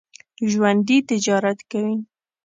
[0.51, 1.95] ژوندي تجارت کوي